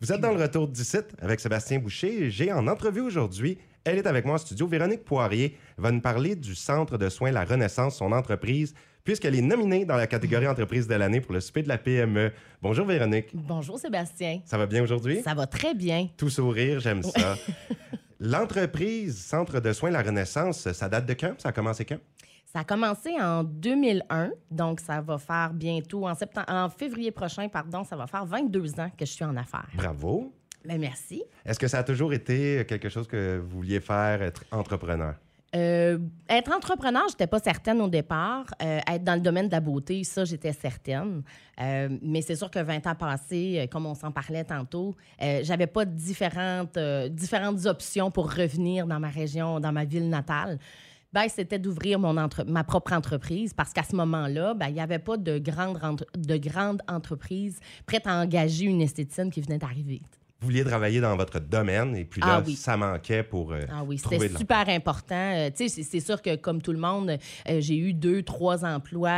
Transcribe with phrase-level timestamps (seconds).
[0.00, 2.30] Vous êtes dans le retour d'ici avec Sébastien Boucher.
[2.30, 6.36] J'ai en entrevue aujourd'hui, elle est avec moi en studio, Véronique Poirier va nous parler
[6.36, 10.86] du Centre de soins La Renaissance, son entreprise, puisqu'elle est nominée dans la catégorie entreprise
[10.86, 12.32] de l'année pour le souper de la PME.
[12.60, 13.30] Bonjour Véronique.
[13.34, 14.40] Bonjour Sébastien.
[14.44, 15.20] Ça va bien aujourd'hui?
[15.22, 16.08] Ça va très bien.
[16.16, 17.34] Tout sourire, j'aime ça.
[18.20, 21.34] L'entreprise Centre de soins La Renaissance, ça date de quand?
[21.38, 21.98] Ça a commencé quand?
[22.52, 27.48] Ça a commencé en 2001, donc ça va faire bientôt, en, septembre, en février prochain,
[27.48, 29.70] pardon, ça va faire 22 ans que je suis en affaires.
[29.74, 30.30] Bravo.
[30.62, 31.24] Ben, merci.
[31.46, 35.14] Est-ce que ça a toujours été quelque chose que vous vouliez faire, être entrepreneur?
[35.54, 35.98] Euh,
[36.28, 38.44] être entrepreneur, j'étais pas certaine au départ.
[38.62, 41.22] Euh, être dans le domaine de la beauté, ça, j'étais certaine.
[41.58, 45.40] Euh, mais c'est sûr que 20 ans passés, euh, comme on s'en parlait tantôt, euh,
[45.42, 50.58] j'avais pas différentes, euh, différentes options pour revenir dans ma région, dans ma ville natale.
[51.12, 54.80] Ben, c'était d'ouvrir mon entre- ma propre entreprise parce qu'à ce moment-là, ben, il n'y
[54.80, 60.00] avait pas de grande, de grande entreprise prête à engager une esthéticienne qui venait d'arriver.
[60.40, 62.56] Vous vouliez travailler dans votre domaine et puis là, Ah oui.
[62.56, 65.14] ça manquait pour euh, Ah oui, c'était super important.
[65.36, 65.68] Euh, c'est-
[66.00, 67.10] sûr que comme tout le monde,
[67.48, 69.10] euh, j'ai eu deux, trois emplois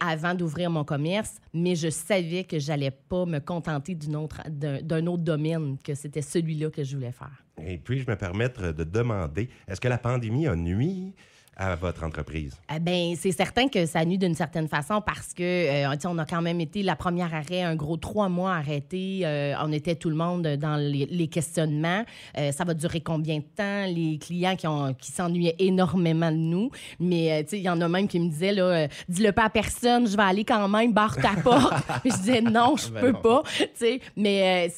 [0.00, 5.06] avant d'ouvrir mon commerce, mais je savais que j'allais pas me contenter autre- d'un d'un
[5.06, 7.44] autre domaine, que c'était celui-là que je voulais faire.
[7.66, 11.14] Et puis, je me permettre de demander, est-ce que la pandémie a nuit
[11.56, 12.56] à votre entreprise?
[12.74, 16.24] Eh ben, c'est certain que ça nuit d'une certaine façon parce que euh, on a
[16.24, 19.20] quand même été la première arrêt, un gros trois mois arrêté.
[19.24, 22.04] Euh, on était tout le monde dans les, les questionnements.
[22.38, 23.84] Euh, ça va durer combien de temps?
[23.86, 26.70] Les clients qui, ont- qui s'ennuyaient énormément de nous.
[26.98, 30.06] Mais euh, il y en a même qui me disaient, là, dis-le pas à personne,
[30.08, 31.72] je vais aller quand même, barre ta porte.
[32.04, 33.20] Je disais, non, je Ben peux non.
[33.20, 33.42] pas.
[33.58, 34.72] Tu sais, mais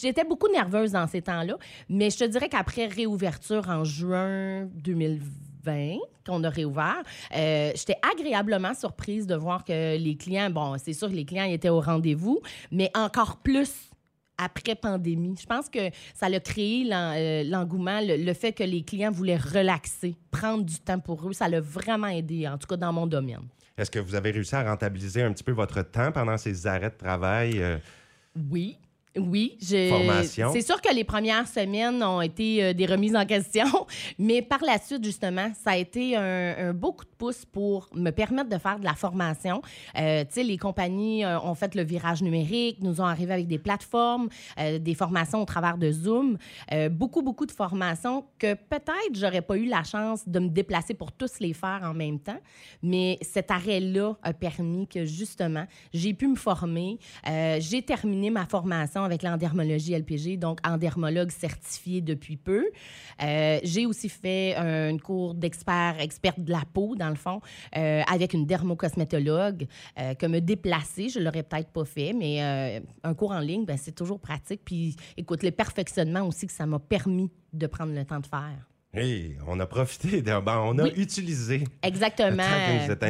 [0.00, 1.56] j'étais beaucoup nerveuse dans ces temps-là.
[1.88, 5.24] Mais je te dirais qu'après réouverture en juin 2020,
[6.26, 7.02] qu'on a réouvert,
[7.34, 11.44] euh, j'étais agréablement surprise de voir que les clients, bon, c'est sûr que les clients
[11.44, 13.72] étaient au rendez-vous, mais encore plus
[14.38, 15.34] après pandémie.
[15.40, 19.36] Je pense que ça a créé euh, l'engouement, le, le fait que les clients voulaient
[19.38, 21.32] relaxer, prendre du temps pour eux.
[21.32, 23.48] Ça l'a vraiment aidé, en tout cas dans mon domaine.
[23.78, 26.90] Est-ce que vous avez réussi à rentabiliser un petit peu votre temps pendant ces arrêts
[26.90, 27.62] de travail?
[27.62, 27.78] euh,
[28.50, 28.78] Oui.
[29.18, 29.88] Oui, je...
[30.52, 33.66] C'est sûr que les premières semaines ont été euh, des remises en question,
[34.18, 37.88] mais par la suite, justement, ça a été un, un beau coup de pouce pour
[37.94, 39.62] me permettre de faire de la formation.
[39.98, 43.46] Euh, tu sais, les compagnies euh, ont fait le virage numérique, nous ont arrivé avec
[43.46, 46.38] des plateformes, des formations au travers de Zoom,
[46.90, 51.12] beaucoup, beaucoup de formations que peut-être j'aurais pas eu la chance de me déplacer pour
[51.12, 52.38] tous les faire en même temps,
[52.82, 56.98] mais cet arrêt-là a permis que, justement, j'ai pu me former.
[57.58, 62.66] J'ai terminé ma formation avec l'endermologie LPG, donc endermologue certifié depuis peu.
[63.22, 67.40] Euh, j'ai aussi fait un cours d'expert, experte de la peau, dans le fond,
[67.76, 69.66] euh, avec une dermocosmétologue,
[69.98, 72.36] euh, que me déplacer, je l'aurais peut-être pas fait, mais
[73.02, 74.60] un cours en ligne, ben, c'est toujours pratique.
[74.64, 78.66] Puis, écoute, le perfectionnement aussi que ça m'a permis de prendre le temps de faire.
[78.96, 80.92] Hey, on a profité, de, ben, on a Oui.
[80.96, 81.64] utilisé.
[81.82, 82.42] Exactement.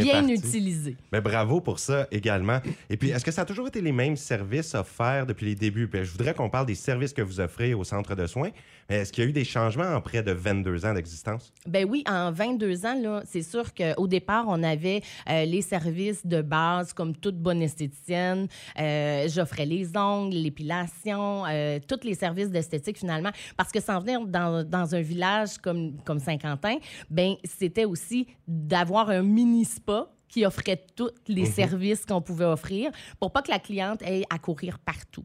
[0.00, 0.96] Bien utilisé.
[1.12, 2.60] Mais bravo pour ça également.
[2.90, 5.88] Et puis, est-ce que ça a toujours été les mêmes services offerts depuis les débuts?
[5.88, 8.50] Puis, je voudrais qu'on parle des services que vous offrez au centre de soins.
[8.90, 11.52] Mais est-ce qu'il y a eu des changements en près de 22 ans d'existence?
[11.66, 16.26] Ben oui, en 22 ans, là, c'est sûr qu'au départ, on avait euh, les services
[16.26, 18.46] de base comme toute bonne esthéticienne.
[18.78, 23.30] Euh, J'offrais les ongles, l'épilation, euh, tous les services d'esthétique finalement.
[23.56, 25.73] Parce que sans venir dans, dans un village comme,
[26.04, 26.76] comme Saint-Quentin,
[27.10, 32.90] ben c'était aussi d'avoir un mini-spa qui offrait tous les services qu'on pouvait offrir
[33.20, 35.22] pour pas que la cliente ait à courir partout.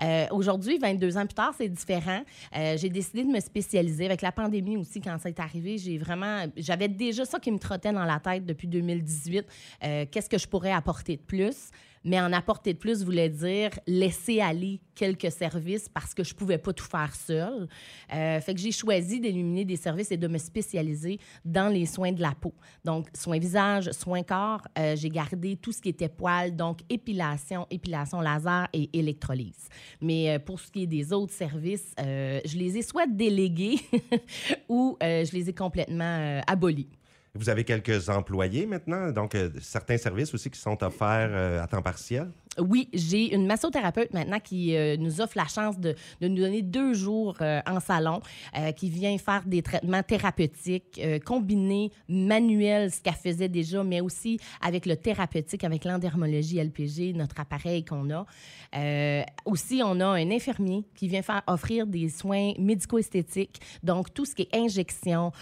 [0.00, 2.22] Euh, Aujourd'hui, 22 ans plus tard, c'est différent.
[2.56, 4.06] Euh, j'ai décidé de me spécialiser.
[4.06, 6.44] Avec la pandémie aussi, quand ça est arrivé, j'ai vraiment...
[6.56, 9.44] J'avais déjà ça qui me trottait dans la tête depuis 2018.
[9.82, 11.70] Euh, Qu'est-ce que je pourrais apporter de plus?
[12.04, 16.58] Mais en apporter de plus voulait dire laisser aller quelques services parce que je pouvais
[16.58, 17.68] pas tout faire seule.
[18.12, 22.12] Euh, fait que j'ai choisi d'éliminer des services et de me spécialiser dans les soins
[22.12, 22.54] de la peau.
[22.84, 24.62] Donc, soins visage, soins corps.
[24.78, 29.68] Euh, j'ai gardé tout ce qui était poils, donc épilation, épilation laser et électrolyse.
[30.00, 33.78] Mais euh, pour ce qui est des autres services, je les ai soit délégués
[34.68, 36.88] ou je les ai complètement abolis.
[37.34, 41.66] Vous avez quelques employés maintenant, donc euh, certains services aussi qui sont offerts euh, à
[41.66, 42.30] temps partiel?
[42.58, 46.92] Oui, j'ai une massothérapeute maintenant qui euh, nous offre la chance de, nous donner deux
[46.92, 48.20] jours euh, en salon,
[48.58, 54.38] euh, qui vient faire des traitements thérapeutiques combinés, manuels, ce qu'elle faisait déjà, mais aussi
[54.60, 58.26] avec le thérapeutique, avec l'endermologie LPG, notre appareil qu'on a.
[59.46, 64.34] Aussi, on a un infirmier qui vient faire offrir des soins médico-esthétiques, donc tout ce
[64.34, 65.32] qui est injection,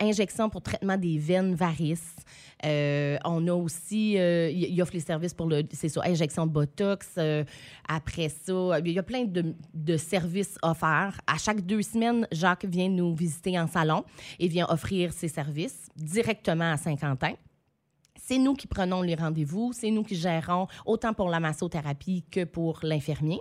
[0.00, 2.16] injection pour traitement des veines varices.
[2.62, 7.14] On a aussi, il offre les services pour le, c'est ça, injection Botox.
[7.18, 7.44] Euh,
[7.88, 11.20] après ça, il y a plein de, services offerts.
[11.26, 14.04] À chaque deux semaines, Jacques vient nous visiter en salon
[14.38, 17.34] et vient offrir ses services directement à Saint-Quentin.
[18.26, 22.44] C'est nous qui prenons les rendez-vous, c'est nous qui gérons autant pour la massothérapie que
[22.44, 23.38] pour l'infirmier.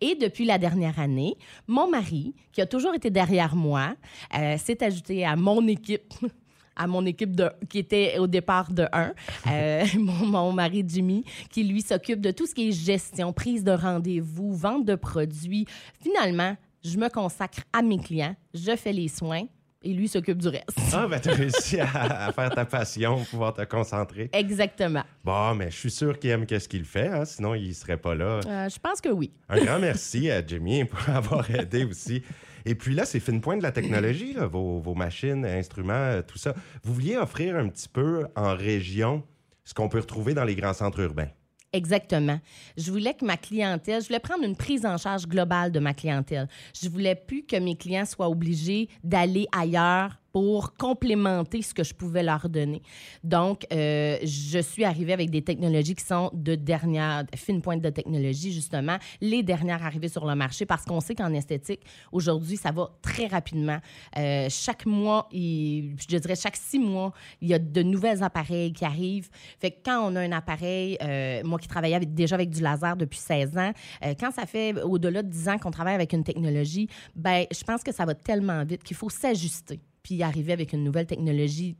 [0.00, 1.36] Et depuis la dernière année,
[1.68, 3.94] mon mari, qui a toujours été derrière moi,
[4.36, 6.12] euh, s'est ajouté à mon équipe
[6.76, 9.12] à mon équipe de, qui était au départ de 1,
[9.46, 13.64] euh, mon, mon, mari Jimmy, qui lui s'occupe de tout ce qui est gestion, prise
[13.64, 15.66] de rendez-vous, vente de produits.
[16.02, 19.46] Finalement, je me consacre à mes clients, je fais les soins,
[19.84, 20.78] et lui s'occupe du reste.
[20.92, 24.30] Ah, ben, tu as réussi à, faire ta passion, pouvoir te concentrer.
[24.32, 25.02] Exactement.
[25.22, 28.14] Bon, mais je suis sûr qu'il aime ce qu'il fait, hein, sinon il serait pas
[28.14, 28.40] là.
[28.46, 29.30] Euh, je pense que oui.
[29.48, 32.22] Un grand merci à Jimmy pour avoir aidé aussi.
[32.66, 36.38] Et puis là, c'est fine point de la technologie, vos, vos, machines, instruments, euh, tout
[36.38, 36.54] ça.
[36.82, 39.22] Vous vouliez offrir un petit peu en région
[39.64, 41.28] ce qu'on peut retrouver dans les grands centres urbains?
[41.72, 42.40] Exactement.
[42.76, 45.92] Je voulais que ma clientèle, je voulais prendre une prise en charge globale de ma
[45.92, 46.48] clientèle.
[46.80, 51.94] Je voulais plus que mes clients soient obligés d'aller ailleurs pour complémenter ce que je
[51.94, 52.82] pouvais leur donner.
[53.22, 57.88] Donc, euh, je suis arrivée avec des technologies qui sont de dernière, fine pointe de
[57.88, 62.72] technologie, justement, les dernières arrivées sur le marché, parce qu'on sait qu'en esthétique, aujourd'hui, ça
[62.72, 63.78] va très rapidement.
[64.18, 68.84] Euh, chaque mois, je dirais chaque six mois, il y a de nouvelles appareils qui
[68.84, 69.30] arrivent.
[69.60, 72.96] Fait que quand on a un appareil, euh, moi qui travaillais déjà avec du laser
[72.96, 73.72] depuis 16 ans,
[74.18, 77.84] quand ça fait au-delà de 10 ans qu'on travaille avec une technologie, ben je pense
[77.84, 81.76] que ça va tellement vite qu'il faut s'ajuster puis arriver avec une nouvelle technologie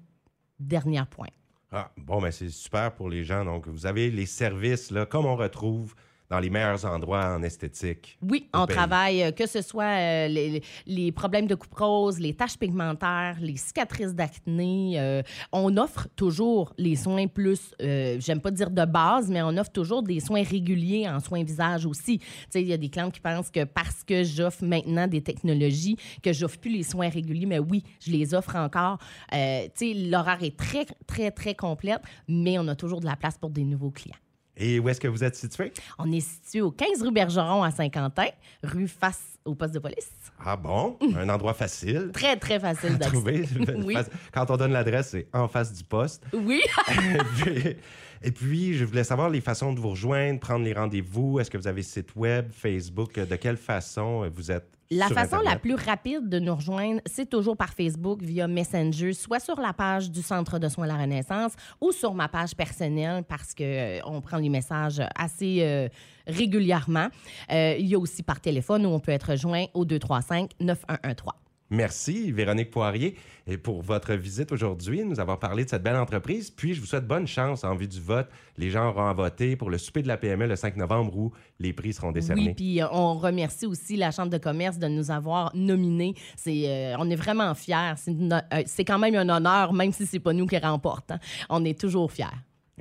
[0.59, 1.29] dernière point.
[1.71, 3.45] Ah, bon, mais ben, c'est super pour les gens.
[3.45, 5.95] Donc, vous avez les services, là, comme on retrouve
[6.31, 8.19] dans les meilleurs endroits en esthétique.
[8.23, 12.59] Oui, on travaille, euh, que ce soit euh, les, problèmes de coupe rose, les taches
[12.59, 14.95] pigmentaires, les cicatrices d'acné.
[14.99, 15.23] Euh,
[15.53, 20.03] on offre toujours les soins plus, j'aime pas dire de base, mais on offre toujours
[20.03, 22.21] des soins réguliers en soins visage aussi.
[22.55, 26.33] Il y a des clientes qui pensent que parce que j'offre maintenant des technologies, que
[26.33, 28.99] j'offre plus les soins réguliers, mais oui, je les offre encore.
[29.31, 33.51] sais, l'horaire est très, très, très complète, mais on a toujours de la place pour
[33.51, 34.17] des nouveaux clients.
[34.57, 35.73] Et où est-ce que vous êtes situé?
[35.99, 38.29] On est situé au 15 rue Bergeron à Saint-Quentin,
[38.63, 40.11] rue face au poste de police.
[40.45, 40.97] Ah bon?
[41.17, 42.11] Un endroit facile.
[42.13, 43.13] très, très facile d'accès.
[43.13, 43.49] trouver.
[43.85, 43.97] oui.
[44.33, 46.25] Quand on donne l'adresse, c'est en face du poste.
[46.33, 46.63] Oui.
[48.23, 51.41] et, puis, je voulais savoir les façons de vous rejoindre, prendre les rendez-vous.
[51.41, 53.19] Est-ce que vous avez site web, Facebook?
[53.19, 57.57] De quelle façon vous êtes la façon la plus rapide de nous rejoindre, c'est toujours
[57.57, 61.53] par Facebook via Messenger, soit sur la page du Centre de soins de la Renaissance
[61.81, 65.89] ou sur ma page personnelle parce que euh, on prend les messages assez euh,
[66.27, 67.09] régulièrement.
[67.51, 71.44] Euh, il y a aussi par téléphone où on peut être rejoint au 235 9113.
[71.75, 73.17] Merci, Véronique Poirier,
[73.49, 76.49] et pour votre visite aujourd'hui, nous avons parlé de cette belle entreprise.
[76.51, 78.29] Puis, je vous souhaite bonne chance en vue du vote.
[78.57, 81.33] Les gens auront à voter pour le souper de la PME le 5 novembre où
[81.59, 82.47] les prix seront décernés.
[82.47, 86.15] Oui, puis euh, on remercie aussi la Chambre de commerce de nous avoir nominés.
[86.37, 87.95] C'est, euh, on est vraiment fiers.
[88.09, 91.15] Euh, c'est, quand même un honneur, même si c'est pas nous qui remportons.
[91.15, 91.19] Hein.
[91.51, 92.27] On est toujours fiers.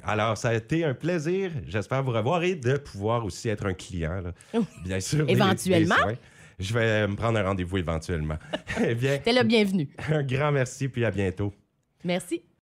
[0.03, 1.51] Alors, ça a été un plaisir.
[1.67, 4.21] J'espère vous revoir et de pouvoir aussi être un client.
[4.85, 5.27] Bien sûr.
[5.27, 5.95] Éventuellement
[6.59, 8.37] je vais me prendre un rendez-vous éventuellement.
[8.85, 9.89] eh bien, T'es le bienvenu.
[10.09, 11.53] Un grand merci, puis à bientôt.
[12.03, 12.43] Merci.